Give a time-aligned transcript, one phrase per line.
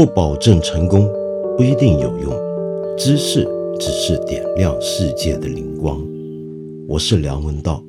[0.00, 1.06] 不保证成功，
[1.58, 2.32] 不一定有用。
[2.96, 3.46] 知识
[3.78, 6.02] 只是点亮世界的灵光。
[6.88, 7.84] 我是梁文道。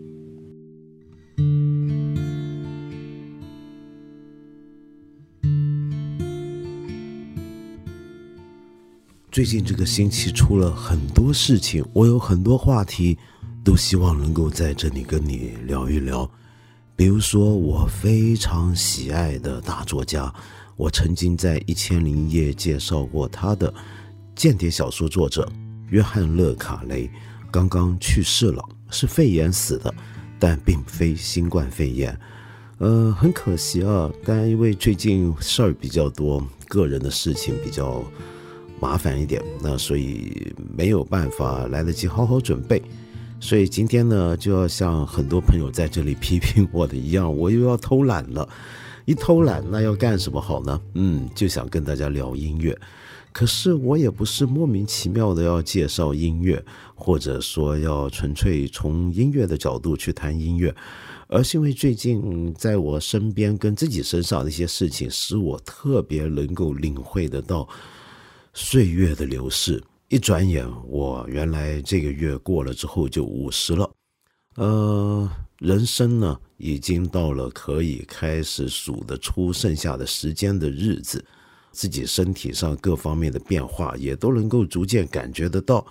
[9.31, 13.17] 最近这个星期出了很多事情，我有很多话题，
[13.63, 16.30] 都希望能够在这里跟你聊一聊。
[16.93, 20.32] 比如说，我非常喜爱的大作家，
[20.81, 23.72] 我曾经在《一千零一夜》介绍过他的
[24.35, 25.48] 间谍小说作者
[25.89, 27.08] 约翰·勒卡雷，
[27.52, 29.94] 刚刚去世了，是肺炎死的，
[30.39, 32.20] 但并非新冠肺炎。
[32.80, 38.03] 呃，很可惜啊，但因为最近事儿比较多，个人的事情比较。
[38.80, 42.81] 麻烦一点，那所以没有办法来得及好好准备，
[43.39, 48.50] 所以今天呢，就要像很多朋友在这里 批评我的一样，我又要偷懒了。
[49.05, 50.82] 一偷懒，那要干什么好呢？
[50.95, 52.78] 嗯，就想跟大家聊音乐。
[53.34, 56.64] 可是我也不是莫名其妙的要介绍音乐，
[56.95, 60.75] 或者说要纯粹从音乐的角度去谈音乐，
[61.28, 67.68] 而是因为最近在我身边跟自己身上的一些事情，使我特别能够领会得到。
[68.53, 73.90] 岁月的流逝，一转眼，我原来这个月过了之后就五十了。
[74.58, 75.31] 呃，
[75.62, 81.23] 人生呢，已经到了可以开始数得出剩下的时间的日子，
[81.72, 85.86] 自己身体上各方面的变化也都能够逐渐感觉得到。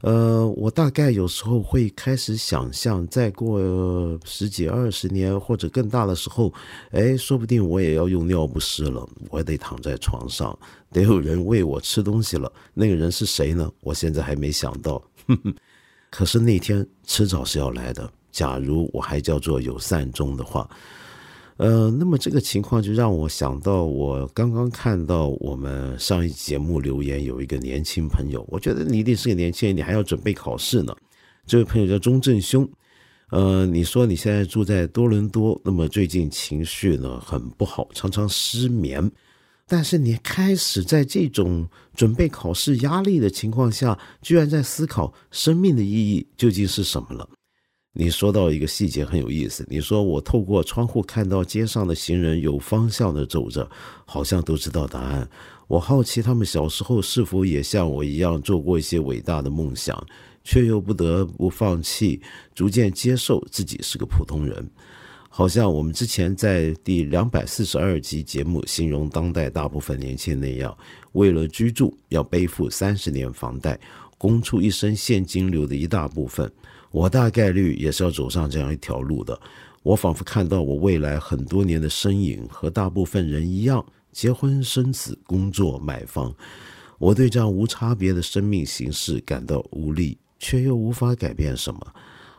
[0.00, 6.50] 呃，我大概有时候会开始想象，再过十几二十年或者更大的时候，
[6.90, 10.58] 哎，说不定我也要用尿不湿了，我得躺在床上，
[10.90, 12.50] 得有人喂我吃东西了。
[12.72, 13.70] 那个人是谁呢？
[13.82, 15.02] 我现在还没想到。
[16.08, 18.10] 可是那天迟早是要来的。
[18.34, 20.68] 假如我还叫做有善终的话。
[21.56, 30.92] 呃，那么这个情况就让我想到，我刚刚看到我们上一节目留言有一个年轻朋友，我觉得你一定是个年轻人，你还要准备考试呢。
[31.46, 32.68] 这位朋友叫钟正兄，
[33.30, 39.08] 呃，你说你现在住在多伦多，那么最近情绪呢很不好，常常失眠，
[39.68, 47.28] 但是你开始在这种准备考试压力的情况下，居然在思考生命的意义究竟是什么了。
[47.96, 53.70] 你说到一个细节很有意思，你说我透过窗户看到街上的行人有方向的走着，
[54.04, 55.28] 好像都知道答案。
[55.68, 59.96] 我好奇他们小时候是否也像我一样做过一些伟大的梦想，
[60.42, 62.20] 却又不得不放弃，
[62.52, 64.68] 逐渐接受自己是个普通人。
[65.28, 70.76] 好像我们之前在第两百四十二集节目形容当代大部分年轻人那样，
[71.12, 73.78] 为了居住要背负三十年房贷，
[74.18, 76.50] 供出一生现金流的一大部分。
[76.94, 79.36] 我大概率也是要走上这样一条路的。
[79.82, 86.32] 我仿佛看到我未来很多年的身影，和大部分人一样，结婚生子、工作买房。
[86.98, 91.80] 我对这样无差别的生命形式感到无力，却又无法改变什么。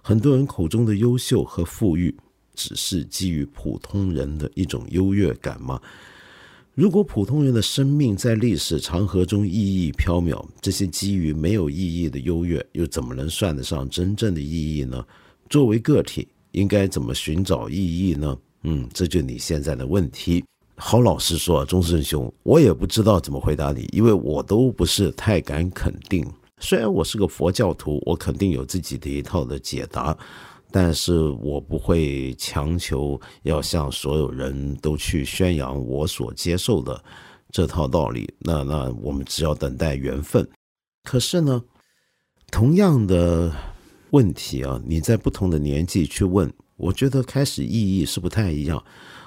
[0.01, 2.15] 很多人口中的优秀和富裕，
[2.53, 5.81] 只是基于普通人的一种优越感吗？
[6.75, 15.01] 如果普通人的生命在历史长河中意义飘渺，这些基于没有意义的优越，又怎么能算得上真正的意义呢？
[15.49, 18.37] 作为个体，应该怎么寻找意义呢？
[18.63, 20.43] 嗯，这就你现在的问题。
[20.75, 26.27] 好，老实说，钟生兄，我也不知道怎么回答你，因为我都不是太敢肯定。
[26.59, 30.17] 虽然我是个佛教徒，我肯定有自己的一套的解答。
[30.77, 37.01] 但是我不会强求要向所有人都去宣扬我所接受的
[37.49, 38.29] 这套道理。
[38.39, 40.45] 那那我们只要等待缘分。
[41.05, 41.63] 可是呢，
[42.51, 43.49] 同样的
[44.09, 48.83] 问题啊，你在不同的年纪去问，我觉得开始意义是不太一样。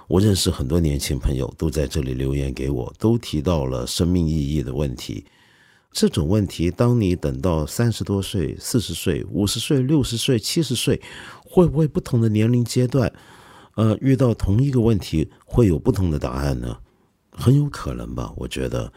[0.07, 5.25] 我认识很多年轻朋友都在这里留言给我，都提到了生命意义的问题。
[5.91, 11.01] 这种问题，当你等到三十多岁、四十岁、五十岁、六十岁、七十岁，
[11.49, 13.11] 会不会不同的年龄阶段，
[13.77, 16.77] 呃，遇到同一个问题会有不同的答案呢？
[17.31, 18.33] 很有可能吧。
[18.37, 18.93] 我觉得，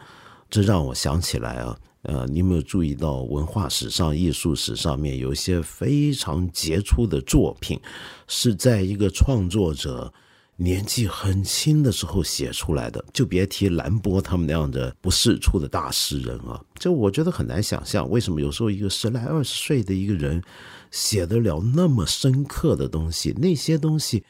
[0.50, 7.80] 这让我想起来啊，呃，你有没有注意到文化史上、艺术史上面有一些非常杰出的作品，
[8.28, 10.12] 是在一个创作者。
[10.56, 16.60] 年纪很轻的时候写出来的，就别提兰波他们那样的不世出的大诗人啊！
[16.74, 20.40] 这我觉得很难想象，为什么有时候一个十来二十岁的一个人
[20.92, 23.34] 写得了那么深刻的东西？
[23.36, 24.22] 那些东西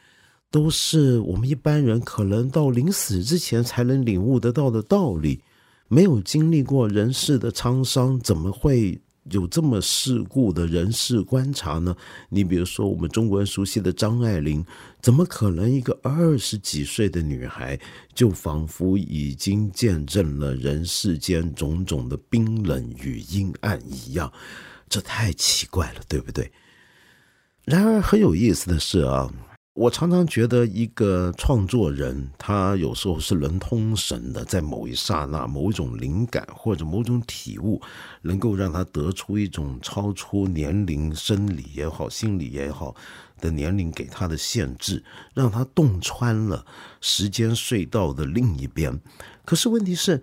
[0.51, 5.43] 都是我们一般人可能到临死之前才能领悟得到的道理。
[5.89, 8.99] 没有经历过人世的沧桑，怎么会
[9.31, 11.95] 有这么世故的人事观察呢？
[12.31, 14.65] 你比如说，我们中国人熟悉的张爱玲，
[15.03, 17.79] 怎么可能一个二十几岁的女孩，
[18.15, 24.33] 就仿佛已经见证了人世间种种的冰冷与阴暗一样？
[24.93, 26.53] 这太奇怪了，对不对？
[27.65, 29.33] 然而很有意思的是啊。
[29.75, 37.81] 我常常觉得，一个创作人，他有时候是能通神的，在某一刹那，某一种灵感或者某种体悟，
[38.21, 42.95] 能够让他得出一种超出年龄、生理也好、心理也好
[43.41, 45.03] 的年龄给他的限制，
[45.33, 46.67] 让他洞穿了
[47.01, 49.01] 时间隧道的另一边。
[49.47, 50.23] 可是问题是，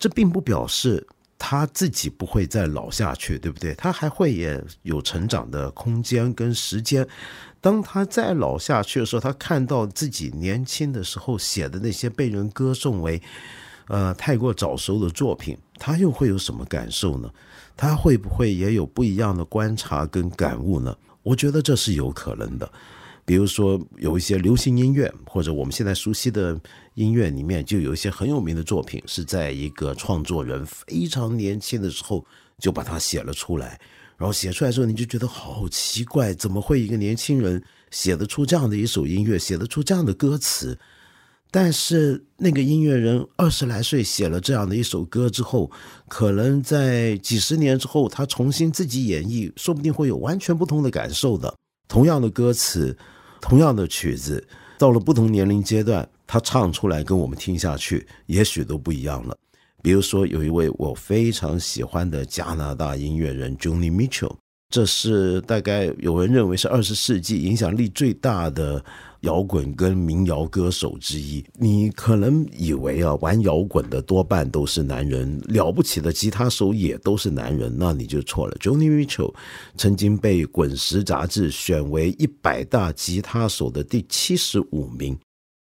[0.00, 1.06] 这并不表示
[1.38, 3.72] 他自己不会再老下去，对不对？
[3.74, 7.06] 他还会也有成长的空间跟时间。
[7.60, 13.22] 当他再老下去的时候，他看到自己年轻的时候写的那些被人歌颂为，
[13.86, 17.30] 呃，太过早熟的作品，他又会有什么感受呢？
[17.76, 20.96] 他会不会也有不一样的观察跟感悟呢？
[21.22, 22.70] 我觉得这是有可能的。
[23.24, 26.58] 比如说，有一些流行音乐，或者我们现在熟悉的
[26.98, 32.26] 音乐里面，就有一些很有名的作品，是在一个创作人非常年轻的时候
[32.58, 33.80] 就把它写了出来。
[34.16, 37.62] 然后写出来之后，你就觉得好奇怪，怎么会一个年轻人
[37.92, 40.76] 写得出这样的一首音乐，写得出这样的歌词？
[41.52, 45.70] 但是那个音乐人二十来岁写了这样的一首歌之后，
[46.08, 51.54] 可能在几十年之后，他重新自己演绎，说不定会有完全不同的感受的。
[51.86, 52.98] 同样的歌词，
[53.40, 54.44] 同样的曲子，
[54.76, 59.34] 到了不同年龄阶段，他唱出来跟我们听下去，也许都不一样了。
[59.82, 64.36] 比如说，有一位我非常喜欢的加拿大音乐人 j o n n y Mitchell，
[64.68, 68.84] 这是大概有人认为是二十世纪影响力最大的
[69.20, 71.42] 摇滚跟民谣歌手之一。
[71.54, 78.56] 你可能以为啊，玩摇滚的多半都是男人，了不起的吉他手也都是男人，那你就错了。
[78.60, 79.32] j o n n y Mitchell
[79.76, 85.18] 曾经被《滚石》杂志选为一百大吉他手的第七十五名。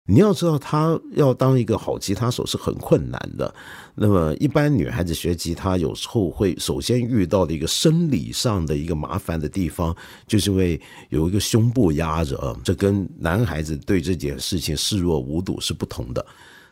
[0.07, 3.55] 你要知道，他要当一个好吉他手是很困难的。
[3.95, 9.97] 那么，一般女孩子学吉他，有时候会首先遇到的一个生理上的一个麻烦的地方，
[10.27, 16.27] 就是因为有一个胸部压着，这跟男孩子对这件事情视若无睹是不同的。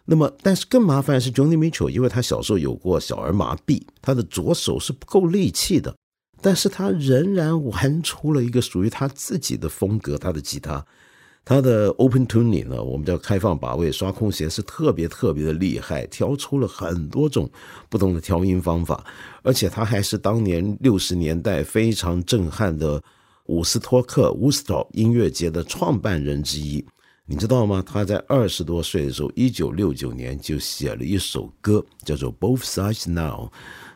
[0.04, 5.94] 那么，但是更麻烦的是，Johnny Mitchell，因为他小时候有过小儿麻痹，他的左手是不够力气的，
[6.42, 10.84] 但是他仍然玩出了一个属于他自己的风格，他的吉他。
[11.50, 17.50] 他的 open tuning 呢，我们叫开放把位，刷空弦是特别特别的厉害，调出了很多种
[17.88, 19.04] 不同的调音方法，
[19.42, 23.02] 而且他还是当年六十年代非常震撼的
[23.46, 26.86] 伍斯托克 （Woodstock） 音乐节的创办人之一。
[27.26, 27.82] 你知道吗？
[27.84, 33.46] 他在二十多岁的时候，一九六九年就写了一首歌，叫做《Both Sides Now》。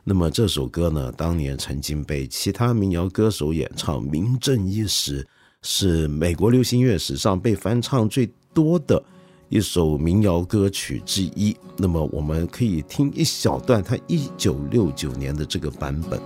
[0.03, 5.25] 那么这首歌呢，当年曾经被其他民谣歌手演唱，名震一时。
[5.67, 9.03] 是美国流行乐史上被翻唱最多的
[9.49, 11.57] 一首民谣歌曲之一。
[11.79, 16.21] 那么，我们可以听一小段他一九六九年的这个版本。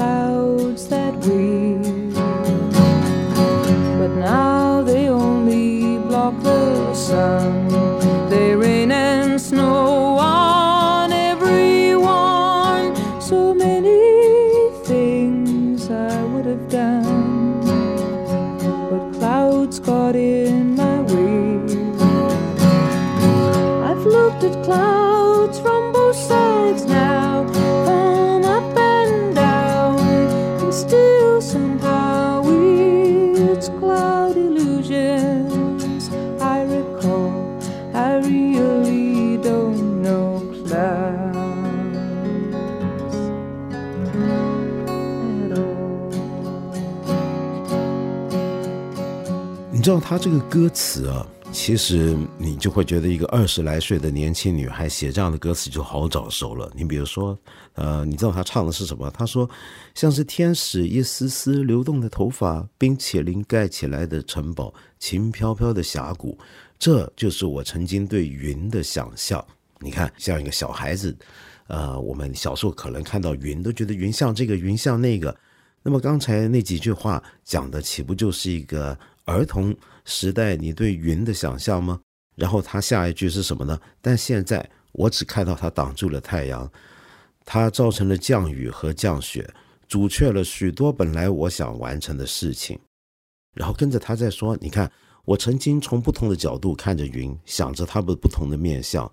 [0.00, 2.14] Clouds that weep.
[4.00, 7.68] But now they only block the sun.
[8.30, 9.99] They rain and snow
[50.10, 56.68] 他这个歌词啊，其实你就会觉得一个二十来岁的年轻女孩写这样的歌词就好早熟了。
[56.74, 57.38] 你比如说，
[57.74, 59.08] 呃，你知道他唱的是什么？
[59.12, 59.48] 他说
[59.94, 66.36] ：“像是天使一丝丝流动的头发，冰淇淋盖起来的城堡，轻飘飘的峡谷，
[66.76, 69.44] 这就是我曾经对云的想象。”
[69.78, 71.16] 你看，像一个小孩子。
[71.68, 75.32] 呃，我们小时候可能看到云，都觉得云像这个，云像那个。
[75.84, 79.72] 那么刚才那几句话讲的，岂不就是一个儿童
[80.10, 82.00] 时代你对云的想象吗？
[82.34, 83.80] 然后他下一句是什么呢？
[84.00, 86.70] 但现在我只看到它挡住了太阳，
[87.44, 89.48] 它造成了降雨和降雪，
[89.86, 92.76] 阻却了许多本来我想完成的事情。
[93.54, 94.90] 然后跟着他在说：“你看，
[95.24, 99.10] 我曾经从不同的角度看着云，想着它们不同的面相，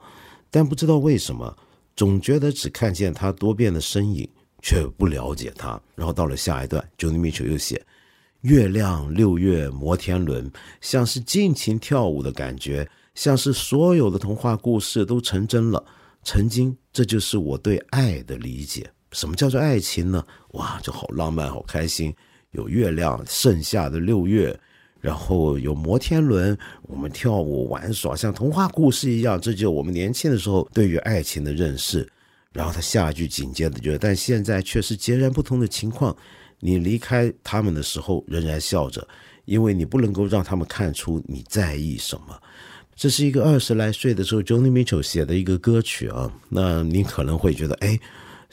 [0.50, 1.56] 但不知道为什么，
[1.96, 4.28] 总觉得只看见它多变的身影，
[4.62, 7.84] 却不了解它。”然后到了下一段，Joni Mitchell 又写。
[8.48, 10.50] 月亮六月摩天轮，
[10.80, 15.84] 像是尽情跳舞的感觉，像是所有的童话故事都成真了。
[16.24, 18.90] 曾经，这就是我对爱的理解。
[19.12, 20.26] 什么叫做爱情呢？
[20.52, 22.16] 哇，就好浪漫，好开心。
[22.52, 24.58] 有月亮，盛夏的六月，
[25.02, 29.40] 然后有摩天轮，我们跳舞玩耍，像童话故事一样。
[29.42, 32.10] 这就我们年轻的时候对于爱情的认识。
[32.54, 36.16] 然后他下一句紧接着就，但现在却是截然不同的情况。
[36.60, 39.08] 你离开他们的时候仍然笑着，
[39.46, 42.40] 因为你不能够让他们看出你在意什么。
[42.96, 46.32] 这是一个二十来岁的时候 Johnny Mitchell 写的一个歌曲啊。
[46.50, 48.00] 那你可能会觉得，哎，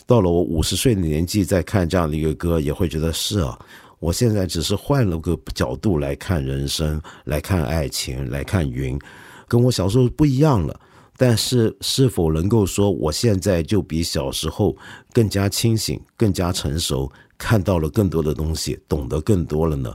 [0.07, 3.59] 到了我五十岁的年纪再看这样的一个歌，也会觉得是啊。
[4.01, 8.99] 我现在只是换了个角度来看人生，来看爱情，来看云，
[9.49, 10.79] 跟我小时候不一样了。
[11.27, 14.77] 但是，是否能够说我现在就比小时候
[15.11, 17.11] 更加清醒、更加成熟？
[17.39, 19.91] 看到了更多的东西，懂得更多了呢，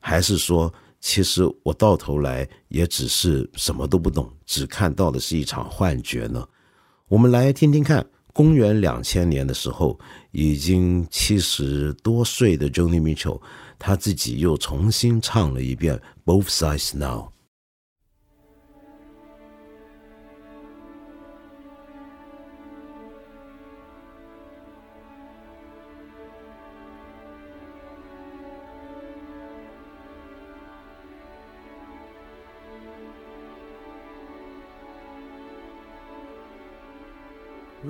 [0.00, 6.44] 还是说，其实我到头来也只是什么都不懂，只看到的是一场幻觉呢？
[7.06, 9.96] 我们来听听看，公元两千年的时候，
[10.32, 13.40] 已经七十多岁的 Johnny Mitchell，
[13.78, 17.28] 他自己又重新唱了一遍《Both Sides Now》。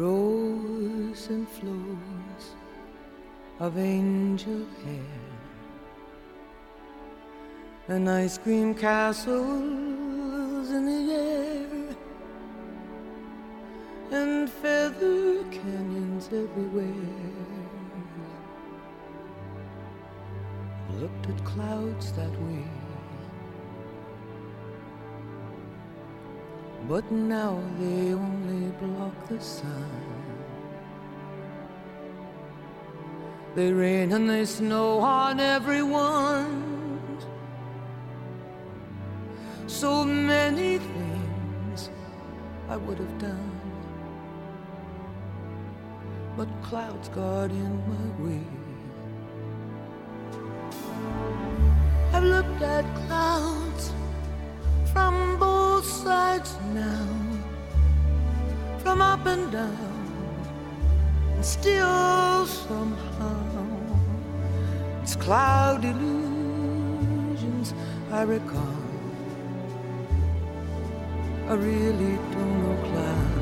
[0.02, 2.44] Rows and flows
[3.61, 5.21] of angel hair.
[7.88, 11.97] And ice cream castles in the air
[14.11, 17.11] and feather canyons everywhere.
[20.88, 22.71] I looked at clouds that way
[26.88, 29.90] but now they only block the sun.
[33.54, 36.72] They rain and they snow on everyone.
[39.66, 41.90] So many things
[42.68, 43.60] I would have done,
[46.36, 48.46] but clouds got in my way.
[52.12, 53.92] I've looked at clouds
[54.92, 55.38] from
[55.82, 57.06] both sides now,
[58.78, 59.76] from up and down,
[61.34, 63.66] and still somehow
[65.02, 67.74] it's cloud illusions
[68.12, 68.76] I recall.
[71.48, 73.41] I really don't know clouds.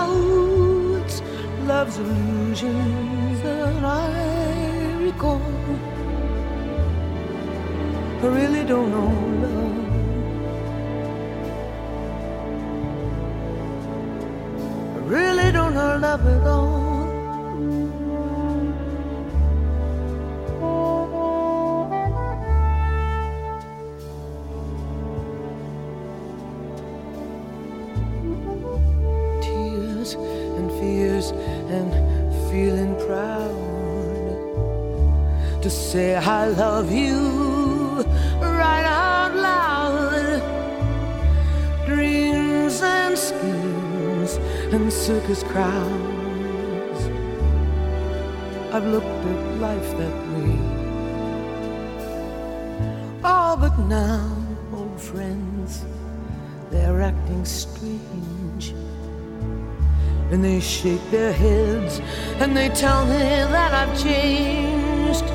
[1.67, 5.41] love's illusions that I recall.
[8.23, 9.11] I really don't know
[9.43, 9.77] love.
[14.95, 16.80] I really don't know love at all.
[30.61, 31.31] And fears
[31.75, 31.91] and
[32.51, 33.51] feeling proud
[35.63, 38.03] to say I love you
[38.39, 40.41] right out loud.
[41.87, 44.31] Dreams and schemes
[44.73, 47.01] and circus crowds.
[48.71, 50.57] I've looked at life that way.
[53.23, 54.29] Oh, but now,
[54.73, 55.85] old friends,
[56.69, 58.75] they're acting strange.
[60.31, 61.99] And they shake their heads
[62.39, 63.19] and they tell me
[63.55, 65.25] that I've changed.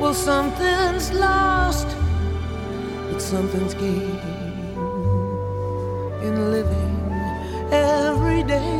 [0.00, 1.88] Well, something's lost,
[3.10, 4.20] but something's gained
[6.22, 6.96] in living
[7.70, 8.79] every day.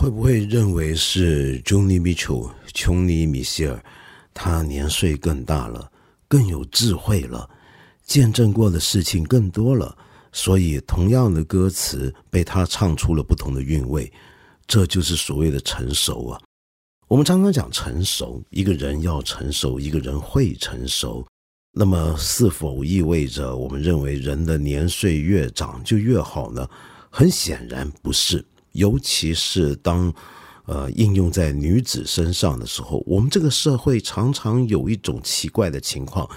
[0.00, 3.84] 会不会认为是 Joni Mitchell 琼尼米歇尔，
[4.32, 5.92] 他年岁更大了，
[6.26, 7.46] 更有智慧了，
[8.06, 9.94] 见证过的事情更多了，
[10.32, 14.10] 所以同样的歌词被他唱出了不同的韵味，
[14.66, 16.40] 这就是所谓的成熟啊。
[17.06, 21.26] 我们常常讲成熟，一个人要成熟，一个人会成熟，
[21.72, 26.66] 那么是否意味着我们认为人的年岁越长就越好呢？
[27.10, 28.42] 很显然不是。
[28.72, 30.12] 尤其是当，
[30.66, 36.28] 呃，应用在女子身上的时候，我们这个社会常常有一种奇怪的情况，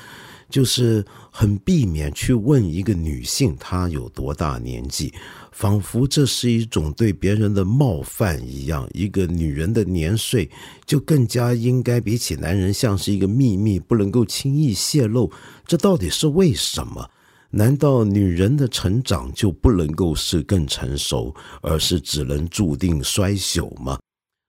[0.50, 5.14] 就是很避免去问一个女性她有多大年纪，
[5.52, 8.90] 仿佛这是一种对别人的冒犯一样。
[8.94, 10.50] 一个女人的年岁
[10.86, 15.32] 就更加应该比起男人像是一个秘密，不能够轻易泄露。
[15.68, 17.10] 这到底是为什么？
[17.56, 24.00] 难道女人的成长就不能够是更成熟，而是只能注定衰朽吗？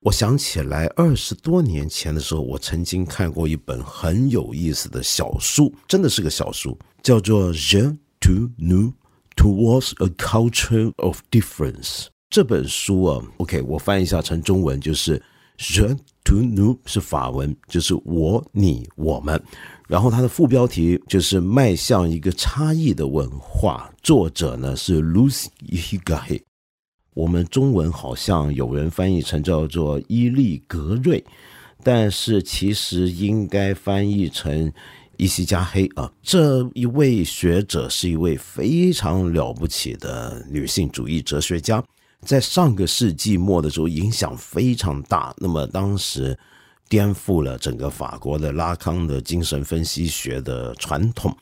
[0.00, 8.94] 我想起来，二十多年前的时候，我曾经看过一本很有意思的小书，真的是个小书，叫做《Je to New
[9.36, 12.04] Towards a Culture of Difference》。
[12.30, 15.22] 这本书啊，OK，我翻译一下成中文就是
[15.58, 19.40] “Je to Nous” 是法文，就是我、你、我们。
[19.86, 26.40] 然后它的副标题就是迈向一个差异的文化，作者呢是 Lucy Higai，
[27.12, 31.22] 我们中文好像有人翻译成叫做伊利格瑞，
[31.82, 34.72] 但是其实应该翻译成
[35.18, 36.10] 伊西加黑啊。
[36.22, 41.84] 这一位学者是一位非常了不起的女性主义哲学家，
[42.24, 45.34] 在上个世纪末的时候影响非常大。
[45.38, 46.36] 那么当时。
[46.86, 51.34] 颠覆了整个法国的拉康的精神分析学的传统，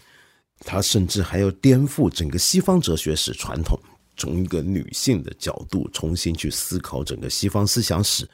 [0.60, 3.76] 他甚至还要颠覆整个西方哲学史传统，
[4.16, 8.26] 从一个女性的角度重新去思考整个西方思想史。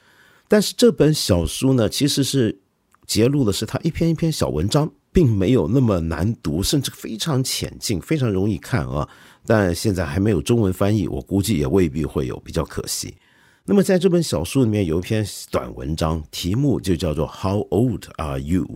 [0.46, 2.56] 但是这本小书呢，其实是
[3.06, 9.08] 揭露的是他一篇一篇小文章，并没有那么难读，甚至非常浅近，非常容易看啊。
[9.48, 13.14] 但现在还没有中文翻译，我估计也未必会有，比较可惜。
[13.64, 18.66] 那么在这本小书里面有一篇短文章，题目就叫做 “How old are you？”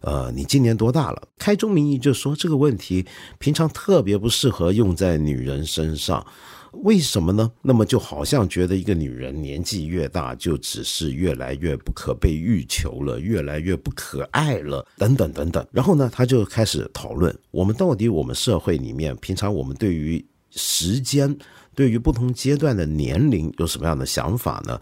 [0.00, 1.28] 呃，你今年多大了？
[1.38, 3.06] 开宗明义就说这个问题
[3.38, 6.26] 平常特别不适合用在女人身上，
[6.72, 7.50] 为什么呢？
[7.62, 15.66] 那么就好像觉得一个女人年纪越大，就只是越来越不可被欲求了，越来越不可爱了，等等等等。
[15.72, 21.36] 然后呢，他就开始讨论，我们到底我们社会里面平常我们对于时间。
[21.72, 24.78] 对于不同阶段的年龄有什么样的想法呢？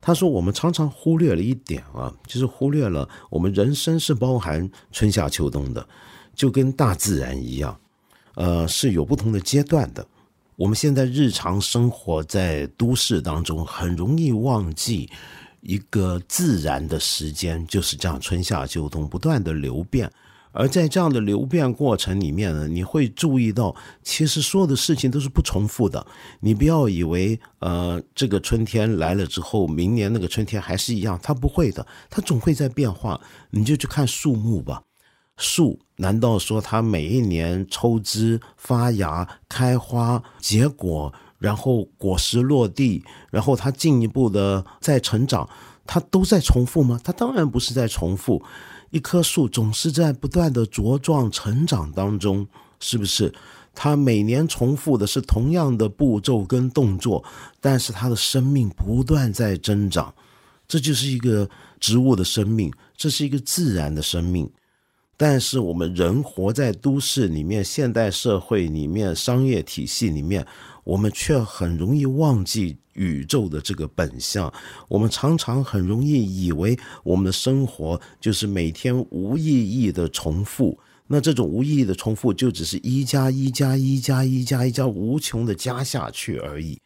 [0.00, 5.86] 他说：“我们常常忽略了一点啊，就是忽略了我们人生是包含春夏秋冬的，
[6.34, 7.78] 就跟大自然一样，
[8.34, 10.04] 呃，是有不同的阶段的。
[10.60, 15.08] 我们现在日常生活在都市当中，很容易忘记
[15.62, 20.12] 一个自然的时间，就是这样春夏秋冬不断的流变。”
[20.52, 26.06] 而在这样的流变过程里面呢，你会注意到，其实所有的事情都是不重复的。
[26.40, 33.18] 你不要以为，呃，这个春天来了之后，明年那个春天还是一样，它不会的，它总会在变化。
[33.50, 34.82] 你就去看树木吧，
[35.40, 45.48] 树难道说它每一年抽枝、发芽、开花、结果，然后果实落地，然后它进一步的在成长，
[45.86, 47.00] 它都在重复吗？
[47.02, 48.42] 它当然不是在重复。
[48.90, 52.46] 一棵树总是在不断的茁壮成长当中，
[52.78, 53.32] 是不是？
[53.74, 57.24] 它每年重复的是同样的步骤跟动作，
[57.60, 60.12] 但是它的生命不断在增长，
[60.66, 61.48] 这就是一个
[61.78, 64.50] 植物的生命，这是一个自然的生命。
[65.22, 70.46] 但是我们人活在都市里面，现代社会里面，商业体系里面，
[70.82, 72.78] 我们却很容易忘记。
[72.94, 74.50] 宇宙的这个本相，
[74.88, 80.78] 我们常常很容易以为我们的生活就是每天无意义的重复。
[81.06, 86.78] 那这种无意义的重复，就只是一加一加一加一加一加无穷的加下去而已。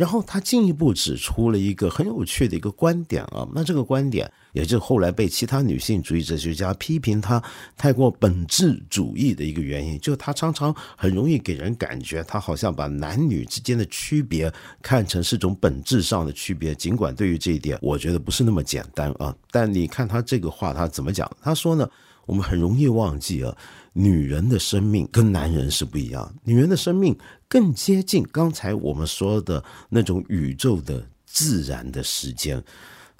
[0.00, 7.42] 然后他进一步指出了一个很有趣的一个观点啊，那这个观点也就后来被其他女性主义哲学家批评他
[7.76, 19.36] 太过本质主义的一个原因，就他常常很容易给人感觉他好像把男女之间的区别看成是种本质上的区别，尽管对于这一点，我觉得不是那么简单啊。
[19.50, 21.30] 但你看他这个话他怎么讲？
[21.42, 21.86] 他说呢，
[22.24, 23.54] 我们很容易忘记啊。
[23.92, 32.62] 女人的生命跟男人是不一样，女人的生命更接近刚才我们说的那种宇宙的自然的时间，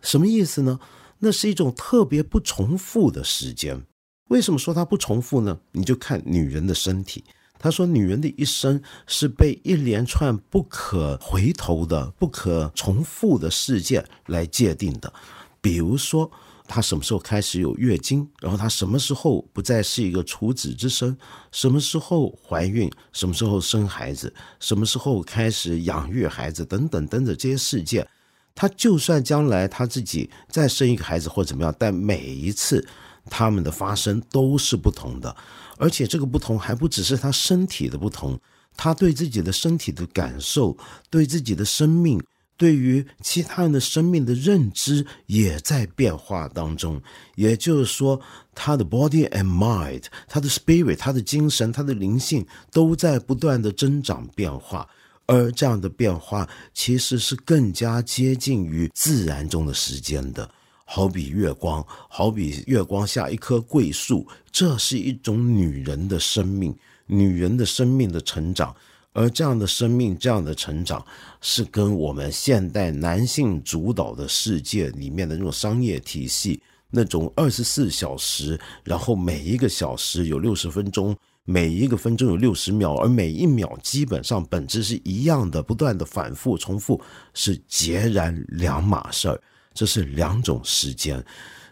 [0.01, 0.79] 什么意思呢？
[1.19, 3.83] 那是一种特别不重复的时间。
[4.29, 5.59] 为什么说它不重复呢？
[5.73, 7.25] 你就看女人的身体。
[7.59, 15.13] 他说，女人的一生是被一连串不可回头的、不可重复的事件来界定的，
[15.61, 16.31] 比如说。
[16.73, 18.25] 她什么时候开始有月经？
[18.41, 21.19] 然后她什么时候不再是一个处子之身？
[21.51, 22.89] 什么时候怀孕？
[23.13, 24.33] 什么时候生孩子？
[24.61, 26.65] 什么时候开始养育孩子？
[26.65, 28.07] 等等等等这些事件，
[28.55, 32.87] 她就算将来她自己再生一个孩子或怎么样，但每一次
[33.29, 35.35] 他们的发生都是不同的，
[35.77, 38.39] 而且这个不同还不只是她身体的不同，
[38.77, 40.79] 她对自己的身体的感受，
[41.11, 42.23] 对自己的生命。
[42.61, 47.01] 对于其他人的生命的认知也在变化当中，
[47.35, 48.21] 也就是说，
[48.55, 54.87] 他的 body and mind，他的 spirit，他的精神，他的灵性都在不断的增长变化，
[55.25, 60.47] 而这样的变化其实是更加接近于自然中的时间的，
[60.85, 68.77] 好比月光，好比月光下一棵桂树，这是一种女人的生命，女人的生命的成长。
[69.13, 71.05] 而这样的生命，这样的成长，
[71.41, 87.01] 是跟我们现代男性主导的世界里面的那种商业体系，那种二十四小时，然后每一个小时有六十分钟，每一个分钟有六十秒，而每一秒基本上本质是一样的，不断的反复重复，
[87.35, 89.41] 是截然两码事儿。
[89.73, 91.25] 这是两种时间，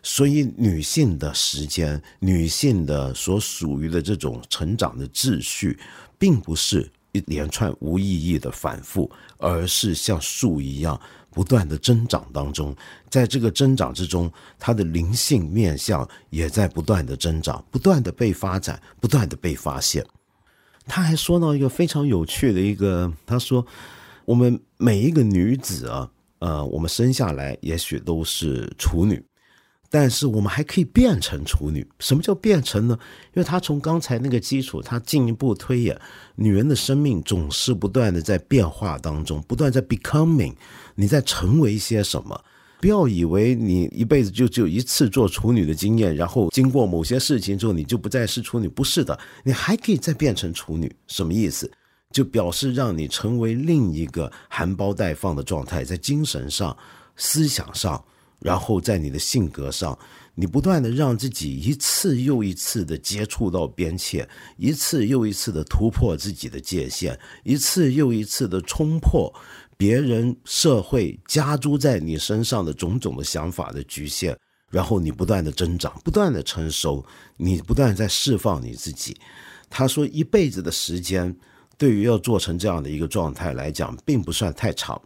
[0.02, 5.78] 所以女性的时间，女性的所属于的这种成长的秩序，
[6.18, 6.90] 并不是。
[7.18, 10.98] 一连串无意义的反复，而是像树一样
[11.30, 12.74] 不断的增长当中，
[13.10, 20.04] 在这个增长之中，它的灵性面相也在不断的增长，不断的被发展，不断的被发现。
[20.86, 23.64] 他还说到一个非常有趣的一个，他说
[24.24, 29.22] ：“我们每一个女子啊，呃，我们生下来也许都是处女。”
[29.90, 31.86] 但是我们还可以变成处女。
[31.98, 32.98] 什么叫变成呢？
[33.34, 35.98] 因为他从刚才那个基础，他进一步推演，
[36.36, 40.54] 女人的生命总是不断的在变化当中，不断在 becoming，
[40.94, 42.38] 你在成为一些什么？
[42.80, 48.68] 不要以为你一辈子就只有一次做处女的经验，然后经过某些事情之后，你就不再是处女。
[48.68, 50.94] 不是的，你还可以再变成处女。
[51.06, 51.68] 什么意思？
[52.12, 56.76] 就表示让你成为另一个含苞待放的状态，在精神上、
[57.16, 58.02] 思想上。
[58.40, 59.98] 然后在你的性格上，
[60.34, 69.32] 你不断的让自己一次又一次的接触到边界，一次又一次的突破自己的界限，一次又一次的冲破
[69.76, 74.36] 别人社会加诸在你身上的种种的想法的局限，
[74.70, 77.04] 然后你不断的增长，不断的成熟，
[77.36, 79.16] 你不断在释放你自己。
[79.68, 81.36] 他说，一辈子的时间
[81.76, 85.00] 对于要做成这样的一个状态来讲，并不算太长。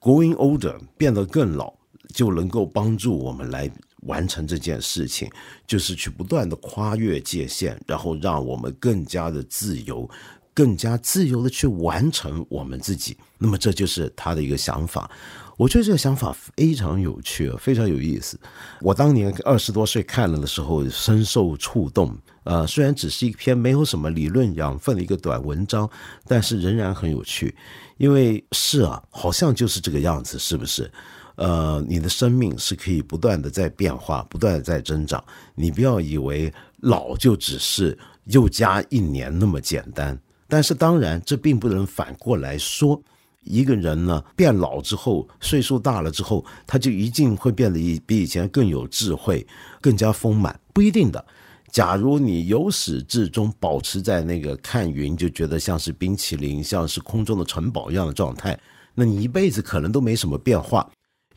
[0.00, 1.74] Going older 变得更老，
[2.12, 3.70] 就能够帮助我们来
[4.02, 5.30] 完成这件事情，
[5.66, 10.08] 就是去不断的跨越界限，然后让我们更加的自由。
[10.52, 15.08] 更加自由的去完成我们自己，那么这就是他的一个想法。
[15.56, 18.38] 我觉得这个想法非常有趣，非常有意思。
[18.80, 22.14] 我当年二十多岁看了的时候，深受触动。
[22.44, 25.88] 呃，虽然只是一篇没有什么理论养分的一个短文章，
[26.26, 27.54] 但是仍然很有趣。
[27.96, 30.90] 因为是啊，好像就是这个样子，是不是？
[31.36, 35.22] 呃，你的生命是可以不断的在变化，不断的在增长。
[35.54, 40.18] 你不要以为老就只是又加一年那么简单。
[40.48, 43.00] 但是当然，这并不能反过来说，
[43.44, 49.46] 一个人呢变老之后，岁数大了之后，他就一定会变得比以前更有智慧，
[49.80, 51.24] 更加丰满，不一定的。
[51.70, 58.58] 假如你由始至终保持在那个看云就觉得像是冰淇淋，像是空中的城堡一样的状态，
[58.92, 60.90] 那你一辈子可能都没什么变化。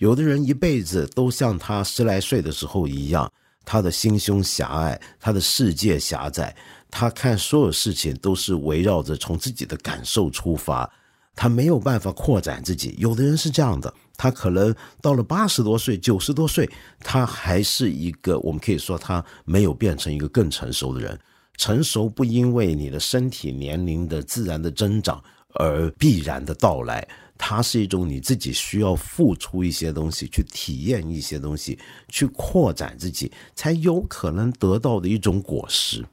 [0.03, 3.31] 有的人一辈子都像他十来岁的时候一样，
[3.63, 6.53] 他的心胸狭隘，他的世界狭窄。
[6.91, 10.91] 他看所有事情都是围绕着从自己的感受出发，
[11.33, 12.93] 他没有办法扩展自己。
[12.97, 21.17] 有的人是这样的，他可能到了八十多岁、九十多岁，他还是一个我们可以说他没有变成一个更成熟的人。
[21.55, 27.07] 成熟不因为你的身体年龄的自然的增长而必然的到来，
[27.45, 31.77] 它是一种你自己需要付出一些东西，去体验一些东西，
[32.08, 36.06] 去扩展自己，才有可能得到的一种果实。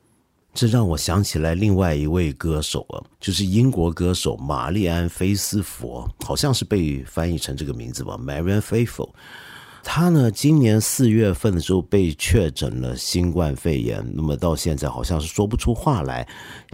[0.53, 9.11] 这让我想起来另外一位歌手啊，就是英国歌手玛丽安·菲斯佛，好像是被翻译成这个名字吧，Marian Faithful。
[9.83, 16.27] 他呢，今年四月份的时候被确诊了新冠肺炎，那么到现在好像是说不出话来，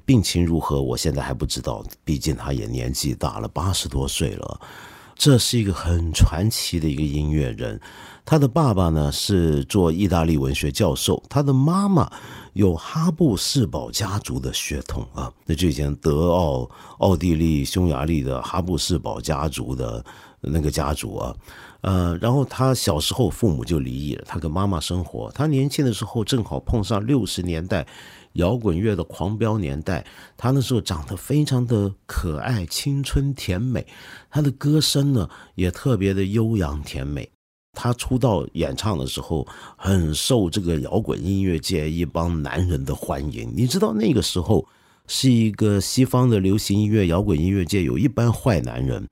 [0.05, 4.61] 病情如何，我现在还不知道，毕竟他也年纪大了，八十多岁了。
[5.15, 7.81] 这是一个很传奇的一个音乐人，
[8.25, 12.13] 他的爸爸呢是做意大利文学教授，他的妈妈
[12.57, 20.03] 有哈布斯堡家族的血统啊，那就以前德奥、奥地利、匈牙利的哈布斯堡家族的
[20.41, 21.37] 那个家族啊，
[21.83, 27.87] 呃，然后他小时候父母就离异了，他跟妈妈生活，他年轻的时候正好碰上六十年代。
[28.33, 30.05] 摇滚乐的狂飙年代，
[30.37, 33.87] 他那时候长得非常的可爱、青春甜美，
[34.29, 37.27] 他的歌声呢也特别的悠扬甜美。
[37.77, 43.53] 他出道演唱的时候，很受这个摇滚音乐界一帮男人的欢迎。
[43.55, 44.67] 你知道那个时候
[45.07, 49.07] 是一个西方的流行音乐、摇滚音乐界有一班坏男人，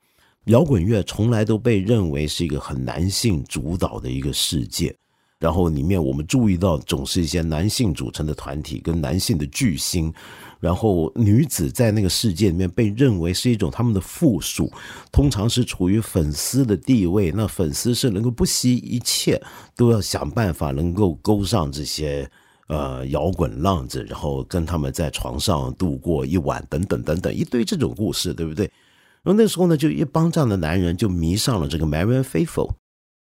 [0.46, 4.96] 摇滚乐从来都被认为是一个很男性主导的一个世界。
[5.38, 10.11] 然后里面我们注意到，总是一些男性组成的团体跟男性的巨星，
[10.64, 14.72] 然后女子在那个世界里面被认为是一种他们的附属，
[15.12, 17.31] 通常是处于粉丝的地位。
[17.33, 19.38] 那粉丝是能够不惜一切
[19.77, 22.27] 都要想办法能够勾上这些
[22.68, 28.64] 呃摇滚浪子，然后跟他们在床上度过一晚，等等等等一堆这种故事，对不对？
[29.22, 32.70] 然后那时候呢，就一帮这样的男人就迷上了这个 Marian Faithful。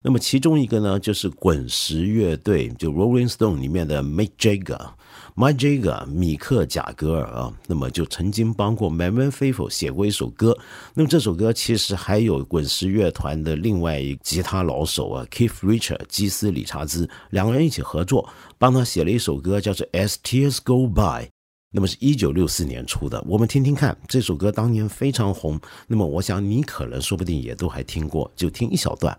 [0.06, 10.54] 那么其中一个呢，就是滚石乐队，就 Rolling Stone 里面的 Mick Jagger，Mick Jagger，米克贾格尔啊，那么就曾经帮过 Marianne Faithfull 写过一首歌。
[10.92, 21.30] 那么这首歌其实还有滚石乐团的另外一吉他老手啊，Keith Richard 基斯理查兹两个人一起合作，帮他写了一首歌，叫做 As Tears Go By。
[21.72, 25.58] 那么是一九六四年出的，我们听听看，这首歌当年非常红。
[25.86, 29.18] 那么我想你可能说不定也都还听过，就听一小段。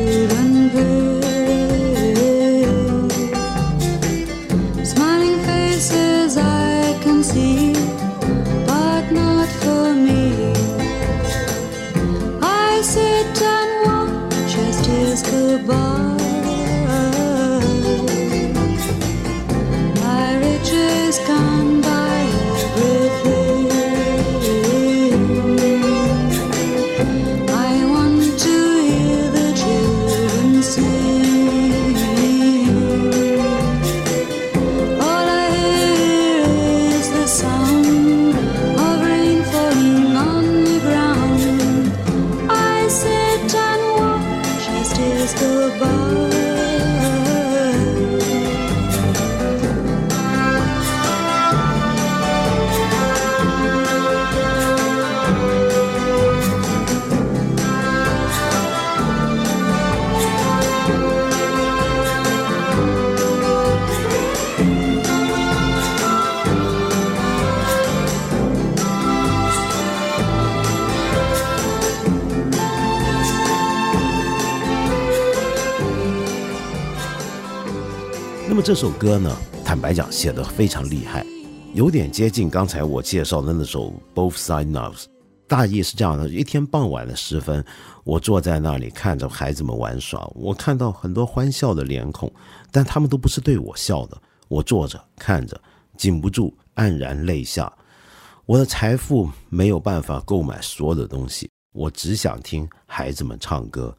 [78.71, 81.25] 这首歌呢，坦白讲写得非常厉害，
[81.73, 84.95] 有点接近刚才我介绍的那首《Both Sides Knows》。
[85.45, 87.65] 大意是这样的：一天傍晚的时分，
[88.05, 92.31] 我坐在那里看着孩子们玩耍，我看到很多欢笑的脸孔，
[92.71, 94.17] 但他们都不是对我笑的。
[94.47, 95.59] 我坐着看着，
[95.97, 97.69] 禁不住黯然泪下。
[98.45, 103.93] 我的财富没有办法购买所有的东西，我只想听孩子们唱歌，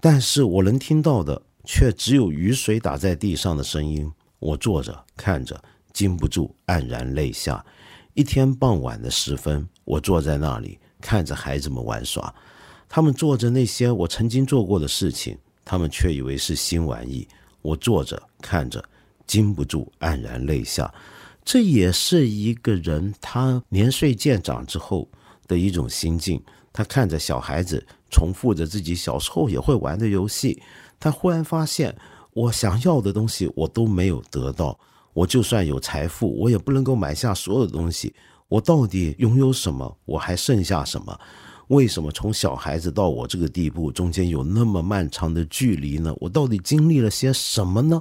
[0.00, 4.10] 但是我能听到的却只有雨水打在地上的声音。
[4.38, 7.62] 我坐着看着，禁不住黯然泪下。
[8.14, 12.34] 一天傍晚的时分，我坐在那里看着孩子们玩耍，
[12.88, 17.28] 他们做着那些我曾经做过的事情，他们却以为是新玩意。
[17.60, 18.82] 我坐着看着，
[19.26, 20.92] 禁不住黯然泪下。
[21.44, 25.06] 这也是一个人他年岁渐长之后
[25.46, 26.42] 的一种心境。
[26.72, 30.62] 他看着小孩子重复着自己小时候也会玩的游戏，
[31.00, 31.96] 他忽然发现，
[32.32, 34.78] 我想要的东西我都没有得到。
[35.14, 38.14] 我就算有财富，我也不能够买下所有的东西。
[38.48, 39.96] 我到底拥有什么？
[40.04, 41.18] 我还剩下什么？
[41.68, 46.14] 为什么从小孩子到我这个地步，中间有那么漫长的距离呢？
[46.18, 48.00] 我到底经历了些什么呢？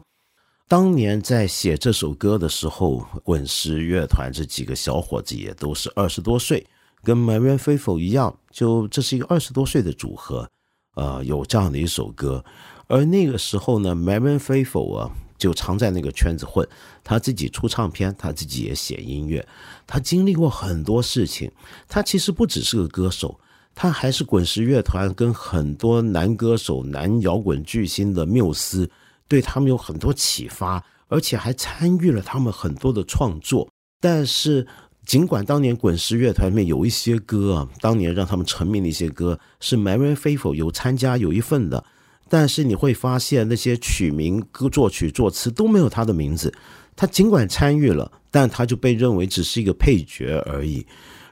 [0.70, 6.66] 当年在写这首歌的时候，滚石乐团这几个小伙子也都是二十多岁，
[7.04, 10.50] 跟 m a r i a n Faithful 一样，就这是一个二十多岁的组合，
[10.96, 12.44] 呃，有这样的一首歌。
[12.88, 15.12] 而那个时候呢，Marian Fable 啊。
[15.38, 16.68] 就常在那个圈子混，
[17.04, 19.48] 他自己出唱片，他自己也写音乐，
[19.86, 21.52] 他经历过很多事情。
[21.88, 23.40] 他其实不只是个歌手，
[23.76, 28.90] 他还是滚石乐团跟很多男歌手、男摇滚巨星的缪斯，
[29.28, 33.70] 对他们有很多启发，而且还参与了他们很多的创作。
[34.02, 34.66] 但是，
[35.06, 41.86] 尽管当年滚石乐团里面有一些歌啊，当年让他们成名的一些歌是 Mary Faithfull 有参加有一份的。
[42.30, 46.54] 但是你会发现，那些曲名、歌作曲、作词都没有他的名字。
[46.96, 50.86] 他尽管参与了，但他就被认为只是一个配角而已。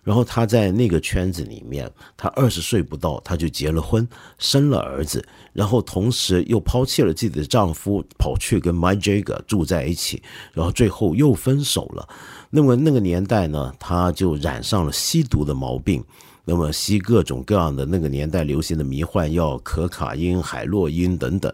[0.04, 10.22] 然后他在那个圈子里面，他二十岁不到，他就结了婚，生了儿子，然后同时又抛弃了自己的丈夫，跑去跟 My Jagger 住在一起，
[10.54, 12.08] 然后最后又分手了。
[12.52, 16.04] 那么那个年代呢，他就染上了吸毒的毛病。
[16.48, 21.52] 那么吸各种各样的那个年代流行的迷幻药，可卡因、海洛因等等，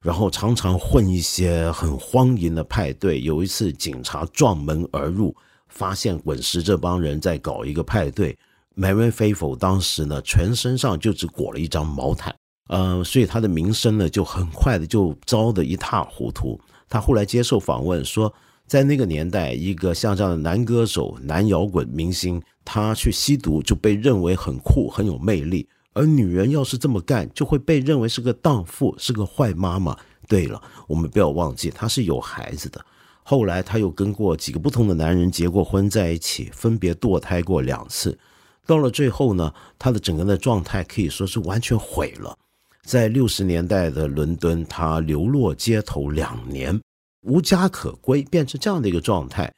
[0.00, 3.20] 然后常常混一些很荒淫的派对。
[3.20, 5.32] 有一次，警察撞门而入，
[5.68, 8.36] 发现滚石这帮人在搞一个派对。
[8.76, 12.34] Mary Faithful 当时呢，全身上就只裹了一张毛毯，
[12.68, 16.60] 呃，所以他的名声呢，就很快的就糟得一塌糊涂。
[16.88, 18.34] 他后来接受访问说。
[18.68, 29.96] 在那个年代，一个像这样的男歌手、男摇滚明星，他去吸毒就被认为很酷、很有魅力；而女人要是这么干，就会被认为是个荡妇、是个坏妈妈。
[30.28, 32.84] 对了，我们不要忘记，她是有孩子的。
[33.22, 38.18] 后来她又跟过几个不同的男人结过婚，在一起分别堕胎过两次。
[38.66, 42.36] 到了最后呢，她的整个的状态可以说是完全毁了。
[42.82, 46.80] 在六十年代的伦敦，她流落街头两年。
[47.22, 49.52] 无家可归，变成这样的一个状态，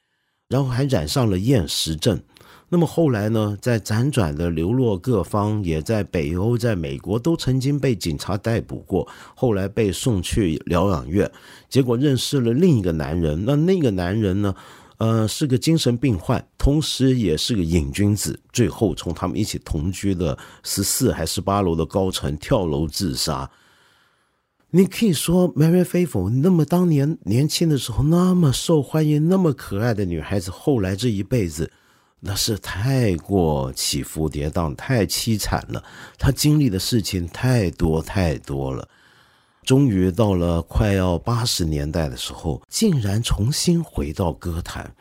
[0.48, 2.18] 然后还染上了厌食症。
[2.70, 11.30] 那么后来呢，在辗转的流落各方，也在北欧、在美国都曾经被警察逮捕过，后来被送去疗养院，
[11.70, 13.42] 结果认识了另一个男人。
[13.46, 14.54] 那那个男人呢，
[14.98, 18.38] 呃，是个精神病患，同时也是个瘾君子。
[18.52, 23.50] 最后从他们一起同居的十四还是八楼的高层跳楼自杀。
[24.70, 31.72] 你可以说，Mary Faithful 那么当年年轻的时候那么受欢迎、那么可爱的女孩子，后来这一辈子
[32.20, 35.82] 那是太过起伏跌宕、太凄惨了。
[36.18, 38.88] 他经历的事情太多太多了，
[39.62, 44.92] 终于到了快要八十年代的时候，竟然重新回到歌坛。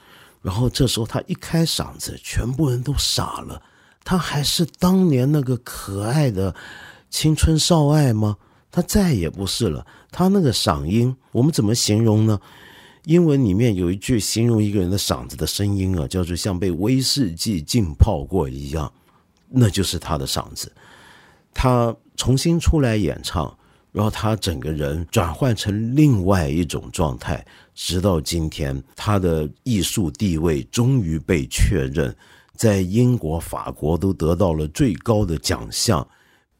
[0.41, 3.61] 然后这时候他一开嗓子，全部人都傻了。
[4.03, 6.55] 他还是当年那个可爱的
[7.09, 8.37] 青春少爱吗？
[8.71, 9.85] 他再也不是了。
[10.11, 12.39] 他那个嗓音，我们怎么形容呢？
[13.07, 18.91] 英文里面有一句形容一个人的嗓子的声音啊，叫做像被威士忌浸泡过一样，
[19.47, 20.69] 那就是他的嗓子。
[21.53, 23.57] 他重新出来演唱，
[23.93, 32.13] 然后他整个人转换成另外一种状态，直到今天，他的艺术地位终于被确认，
[32.55, 36.05] 在英国、法国都得到了最高的奖项。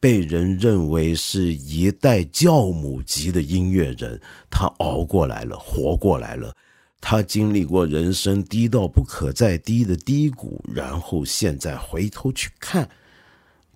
[0.00, 6.54] 被人认为是一代教母级的音乐人，他熬过来了，活过来了。
[7.00, 12.88] 他经历过人生低到不可再低的低谷，然后现在回头去看，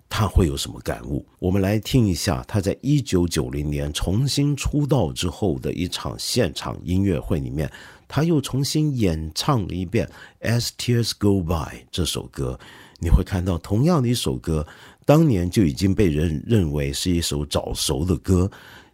[0.09, 1.25] 他会有什么感悟？
[1.39, 7.71] 我们来听一下他在一九九零年重新出道之后的一场现场音乐会里面，
[8.07, 10.09] 他又重新演唱了一遍
[10.45, 11.53] 《As Tears Go By》
[11.91, 12.59] 这首歌。
[12.99, 14.65] 你会看到，同样的一首歌，
[15.05, 18.49] 当年就已经被人认为是一首早熟的歌。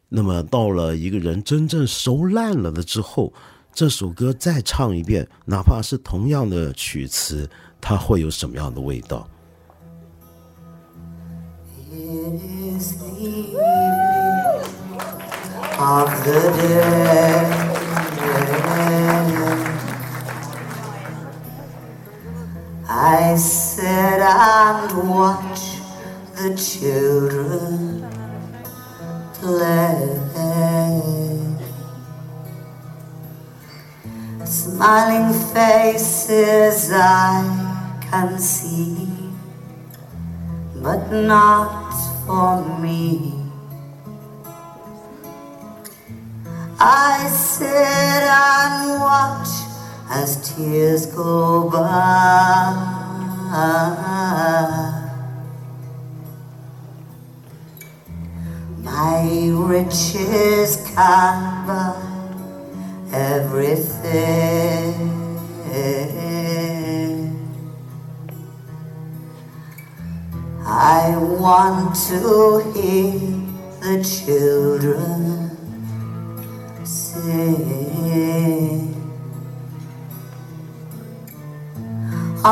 [0.07, 3.31] 那么到了一个人真正熟烂了的之后，
[3.73, 7.47] 这首歌再唱一遍，哪怕是同样的曲词，
[7.79, 9.29] 它会有什么样的味道？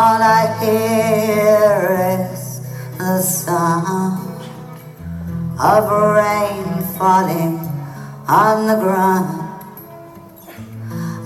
[0.09, 2.61] All I hear is
[2.97, 4.41] the sound
[5.59, 5.83] of
[6.15, 7.59] rain falling
[8.29, 9.35] on the ground.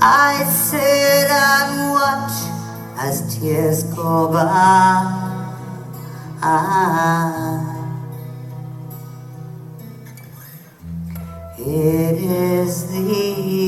[0.01, 2.34] I sit and watch
[2.97, 4.49] as tears go by.
[11.59, 13.05] It is the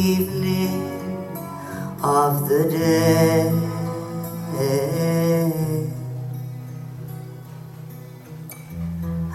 [0.10, 0.82] evening
[2.02, 3.73] of the day.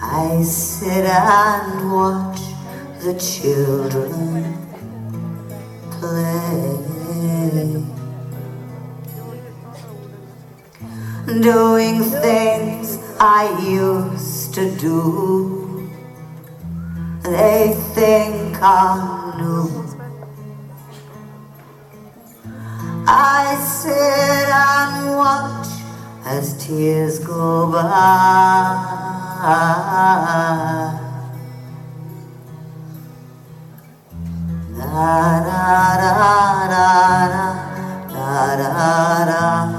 [0.01, 2.39] I sit and watch
[3.01, 4.55] the children
[5.91, 6.89] play.
[11.41, 15.89] Doing things I used to do.
[17.23, 19.88] They think I'm new.
[23.11, 25.67] I sit and watch
[26.27, 27.89] as tears go by.
[34.77, 34.85] Da
[35.47, 36.13] da da
[36.69, 39.25] da da da da.
[39.25, 39.78] da.